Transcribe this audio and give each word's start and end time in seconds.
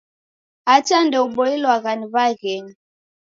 Hata 0.67 0.97
ndeuboilwagha 1.05 1.91
ni 1.95 2.05
w'aghenyu! 2.13 2.75